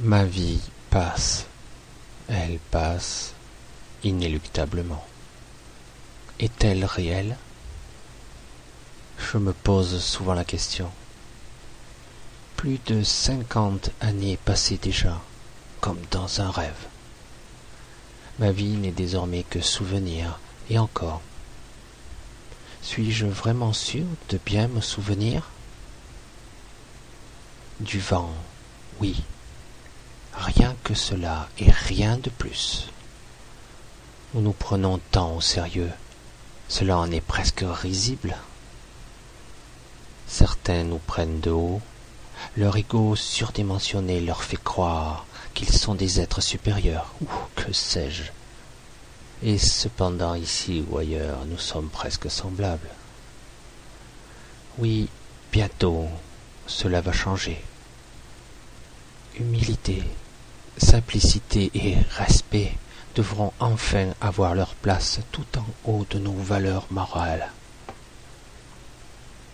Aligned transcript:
Ma 0.00 0.26
vie 0.26 0.60
passe, 0.90 1.46
elle 2.28 2.58
passe 2.70 3.32
inéluctablement. 4.04 5.02
Est-elle 6.38 6.84
réelle? 6.84 7.38
Je 9.18 9.38
me 9.38 9.54
pose 9.54 10.04
souvent 10.04 10.34
la 10.34 10.44
question. 10.44 10.90
Plus 12.56 12.78
de 12.84 13.02
cinquante 13.02 13.88
années 14.02 14.36
passées 14.36 14.76
déjà, 14.76 15.18
comme 15.80 16.02
dans 16.10 16.42
un 16.42 16.50
rêve. 16.50 16.86
Ma 18.38 18.52
vie 18.52 18.76
n'est 18.76 18.92
désormais 18.92 19.44
que 19.44 19.62
souvenir, 19.62 20.38
et 20.68 20.78
encore. 20.78 21.22
Suis-je 22.82 23.24
vraiment 23.24 23.72
sûr 23.72 24.04
de 24.28 24.38
bien 24.44 24.68
me 24.68 24.82
souvenir? 24.82 25.48
Du 27.80 27.98
vent, 27.98 28.34
oui. 29.00 29.24
Rien 30.36 30.76
que 30.84 30.94
cela 30.94 31.48
et 31.58 31.70
rien 31.70 32.18
de 32.18 32.30
plus. 32.30 32.88
Nous 34.34 34.42
nous 34.42 34.52
prenons 34.52 35.00
tant 35.10 35.34
au 35.36 35.40
sérieux. 35.40 35.90
Cela 36.68 36.98
en 36.98 37.10
est 37.10 37.20
presque 37.20 37.64
risible. 37.66 38.36
Certains 40.26 40.82
nous 40.82 40.98
prennent 40.98 41.40
de 41.40 41.50
haut. 41.50 41.80
Leur 42.56 42.76
ego 42.76 43.16
surdimensionné 43.16 44.20
leur 44.20 44.42
fait 44.42 44.62
croire 44.62 45.24
qu'ils 45.54 45.72
sont 45.72 45.94
des 45.94 46.20
êtres 46.20 46.42
supérieurs, 46.42 47.14
ou 47.22 47.26
que 47.54 47.72
sais-je. 47.72 48.24
Et 49.42 49.58
cependant 49.58 50.34
ici 50.34 50.84
ou 50.90 50.98
ailleurs, 50.98 51.44
nous 51.46 51.58
sommes 51.58 51.88
presque 51.88 52.30
semblables. 52.30 52.90
Oui, 54.78 55.08
bientôt, 55.50 56.08
cela 56.66 57.00
va 57.00 57.12
changer. 57.12 57.62
Humilité, 59.38 60.02
simplicité 60.78 61.70
et 61.74 61.96
respect 62.10 62.72
devront 63.14 63.52
enfin 63.60 64.08
avoir 64.20 64.54
leur 64.54 64.74
place 64.74 65.20
tout 65.32 65.46
en 65.56 65.90
haut 65.90 66.06
de 66.10 66.18
nos 66.18 66.34
valeurs 66.34 66.86
morales. 66.90 67.50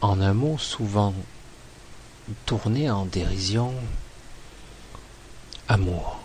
En 0.00 0.20
un 0.20 0.32
mot 0.32 0.56
souvent 0.56 1.14
tourné 2.46 2.90
en 2.90 3.04
dérision, 3.04 3.74
amour. 5.68 6.20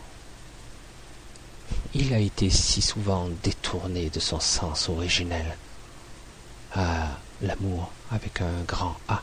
Il 1.94 2.14
a 2.14 2.20
été 2.20 2.50
si 2.50 2.82
souvent 2.82 3.30
détourné 3.44 4.10
de 4.10 4.20
son 4.20 4.40
sens 4.40 4.90
originel. 4.90 5.58
Ah, 6.74 7.18
l'amour 7.42 7.92
avec 8.12 8.42
un 8.42 8.64
grand 8.68 8.96
A. 9.08 9.22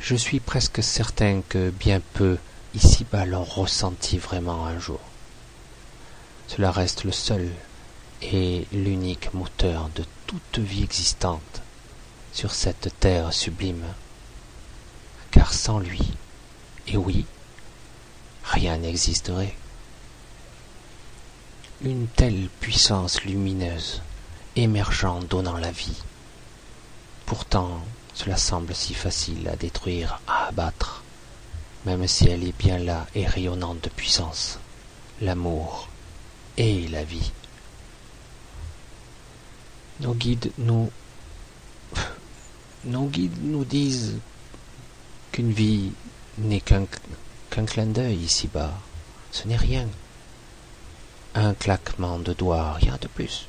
Je 0.00 0.14
suis 0.14 0.40
presque 0.40 0.82
certain 0.82 1.42
que 1.48 1.70
bien 1.70 2.00
peu 2.14 2.38
ici-bas 2.76 3.24
l'ont 3.24 3.44
ressenti 3.44 4.18
vraiment 4.18 4.66
un 4.66 4.78
jour. 4.78 5.00
Cela 6.46 6.70
reste 6.70 7.04
le 7.04 7.12
seul 7.12 7.50
et 8.20 8.66
l'unique 8.70 9.32
moteur 9.32 9.88
de 9.94 10.04
toute 10.26 10.58
vie 10.58 10.82
existante 10.82 11.62
sur 12.32 12.52
cette 12.52 12.90
terre 13.00 13.32
sublime. 13.32 13.84
Car 15.30 15.54
sans 15.54 15.78
lui, 15.78 16.02
et 16.86 16.98
oui, 16.98 17.24
rien 18.44 18.76
n'existerait. 18.76 19.56
Une 21.82 22.06
telle 22.08 22.48
puissance 22.60 23.22
lumineuse, 23.22 24.02
émergeant, 24.54 25.20
donnant 25.20 25.56
la 25.56 25.70
vie. 25.70 26.02
Pourtant, 27.24 27.80
cela 28.14 28.36
semble 28.36 28.74
si 28.74 28.94
facile 28.94 29.48
à 29.48 29.56
détruire, 29.56 30.20
à 30.26 30.46
abattre 30.46 31.02
même 31.86 32.06
si 32.08 32.28
elle 32.28 32.42
est 32.42 32.58
bien 32.58 32.78
là 32.78 33.06
et 33.14 33.26
rayonnante 33.26 33.80
de 33.84 33.88
puissance, 33.88 34.58
l'amour 35.20 35.88
et 36.56 36.88
la 36.88 37.04
vie. 37.04 37.30
Nos 40.00 40.12
guides 40.12 40.50
nous 40.58 40.90
nos 42.84 43.06
guides 43.06 43.40
nous 43.40 43.64
disent 43.64 44.16
qu'une 45.30 45.52
vie 45.52 45.92
n'est 46.38 46.60
qu'un 46.60 46.86
clin 47.50 47.86
d'œil 47.86 48.16
ici-bas. 48.16 48.74
Ce 49.30 49.46
n'est 49.46 49.56
rien. 49.56 49.88
Un 51.34 51.54
claquement 51.54 52.18
de 52.18 52.32
doigts, 52.32 52.72
rien 52.72 52.98
de 53.00 53.06
plus. 53.06 53.46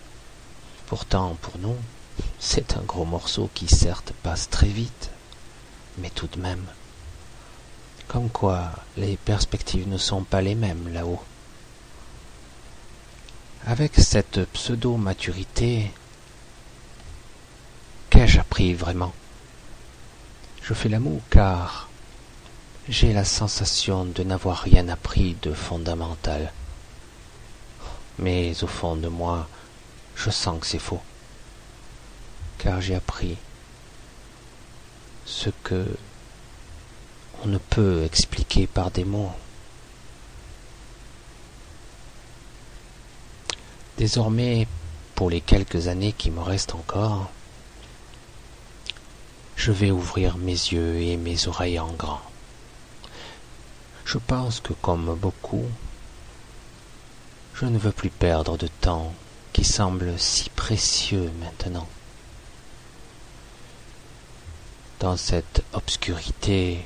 Pourtant, 0.85 1.35
pour 1.41 1.57
nous, 1.57 1.75
c'est 2.39 2.77
un 2.77 2.81
gros 2.81 3.05
morceau 3.05 3.49
qui 3.53 3.67
certes 3.67 4.13
passe 4.21 4.49
très 4.49 4.67
vite, 4.67 5.09
mais 5.97 6.09
tout 6.09 6.27
de 6.27 6.39
même. 6.39 6.65
Comme 8.07 8.29
quoi, 8.29 8.71
les 8.95 9.17
perspectives 9.17 9.87
ne 9.87 9.97
sont 9.97 10.23
pas 10.23 10.41
les 10.41 10.55
mêmes 10.55 10.93
là-haut. 10.93 11.21
Avec 13.65 13.95
cette 13.95 14.45
pseudo-maturité, 14.53 15.91
qu'ai-je 18.09 18.39
appris 18.39 18.73
vraiment? 18.73 19.13
Je 20.63 20.73
fais 20.73 20.87
l'amour 20.87 21.21
car 21.29 21.89
j'ai 22.87 23.11
la 23.11 23.25
sensation 23.25 24.05
de 24.05 24.23
n'avoir 24.23 24.59
rien 24.59 24.87
appris 24.87 25.35
de 25.41 25.53
fondamental. 25.53 26.53
Mais 28.19 28.63
au 28.63 28.67
fond 28.67 28.95
de 28.95 29.09
moi, 29.09 29.49
je 30.15 30.29
sens 30.29 30.59
que 30.61 30.65
c'est 30.65 30.79
faux, 30.79 31.01
car 32.57 32.79
j'ai 32.79 32.95
appris 32.95 33.37
ce 35.25 35.49
que 35.63 35.85
ne 37.47 37.57
peut 37.57 38.03
expliquer 38.03 38.67
par 38.67 38.91
des 38.91 39.05
mots. 39.05 39.31
Désormais, 43.97 44.67
pour 45.15 45.29
les 45.29 45.41
quelques 45.41 45.87
années 45.87 46.13
qui 46.13 46.29
me 46.29 46.41
restent 46.41 46.75
encore, 46.75 47.31
je 49.55 49.71
vais 49.71 49.89
ouvrir 49.89 50.37
mes 50.37 50.51
yeux 50.51 51.01
et 51.01 51.17
mes 51.17 51.47
oreilles 51.47 51.79
en 51.79 51.91
grand. 51.93 52.21
Je 54.05 54.19
pense 54.19 54.59
que 54.59 54.73
comme 54.73 55.15
beaucoup, 55.15 55.65
je 57.55 57.65
ne 57.65 57.79
veux 57.79 57.91
plus 57.91 58.11
perdre 58.11 58.57
de 58.57 58.67
temps 58.67 59.13
qui 59.51 59.63
semble 59.63 60.19
si 60.19 60.49
précieux 60.51 61.31
maintenant. 61.39 61.87
Dans 64.99 65.17
cette 65.17 65.63
obscurité 65.73 66.85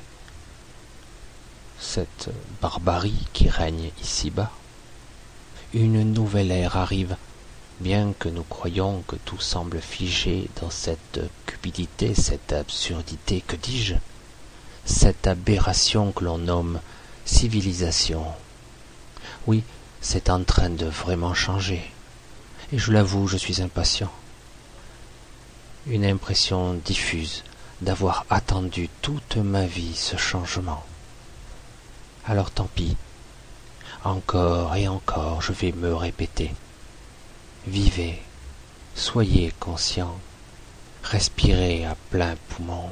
cette 1.82 2.30
barbarie 2.62 3.26
qui 3.32 3.48
règne 3.48 3.90
ici-bas. 4.00 4.50
Une 5.74 6.12
nouvelle 6.12 6.52
ère 6.52 6.76
arrive, 6.76 7.16
bien 7.80 8.14
que 8.18 8.28
nous 8.28 8.44
croyons 8.44 9.02
que 9.08 9.16
tout 9.16 9.40
semble 9.40 9.80
figé 9.80 10.48
dans 10.60 10.70
cette 10.70 11.20
cupidité, 11.44 12.14
cette 12.14 12.52
absurdité, 12.52 13.42
que 13.46 13.56
dis-je, 13.56 13.96
cette 14.84 15.26
aberration 15.26 16.12
que 16.12 16.24
l'on 16.24 16.38
nomme 16.38 16.80
civilisation. 17.24 18.24
Oui, 19.46 19.64
c'est 20.00 20.30
en 20.30 20.44
train 20.44 20.70
de 20.70 20.86
vraiment 20.86 21.34
changer, 21.34 21.82
et 22.72 22.78
je 22.78 22.92
l'avoue, 22.92 23.26
je 23.26 23.36
suis 23.36 23.60
impatient. 23.60 24.10
Une 25.88 26.04
impression 26.04 26.74
diffuse 26.74 27.42
d'avoir 27.80 28.24
attendu 28.30 28.88
toute 29.02 29.36
ma 29.36 29.66
vie 29.66 29.96
ce 29.96 30.16
changement. 30.16 30.84
Alors 32.24 32.52
tant 32.52 32.68
pis. 32.72 32.96
Encore 34.04 34.76
et 34.76 34.86
encore 34.86 35.42
je 35.42 35.52
vais 35.52 35.72
me 35.72 35.94
répéter. 35.94 36.52
Vivez, 37.66 38.20
soyez 38.94 39.52
conscient, 39.58 40.18
respirez 41.02 41.84
à 41.84 41.96
plein 42.10 42.36
poumon. 42.48 42.90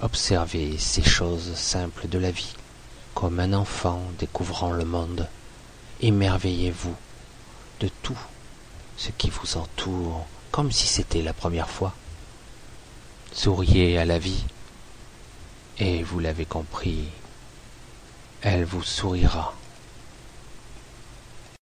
Observez 0.00 0.78
ces 0.78 1.02
choses 1.02 1.54
simples 1.54 2.08
de 2.08 2.18
la 2.18 2.30
vie, 2.30 2.54
comme 3.14 3.40
un 3.40 3.52
enfant 3.52 4.00
découvrant 4.18 4.70
le 4.70 4.84
monde. 4.84 5.28
Émerveillez-vous 6.00 6.94
de 7.80 7.88
tout 8.02 8.18
ce 8.96 9.10
qui 9.10 9.30
vous 9.30 9.56
entoure, 9.56 10.26
comme 10.50 10.70
si 10.70 10.86
c'était 10.86 11.22
la 11.22 11.32
première 11.32 11.70
fois. 11.70 11.94
Souriez 13.32 13.98
à 13.98 14.04
la 14.04 14.18
vie, 14.18 14.44
et 15.78 16.02
vous 16.02 16.18
l'avez 16.20 16.44
compris, 16.44 17.08
elle 18.42 18.64
vous 18.64 18.82
sourira. 18.82 19.54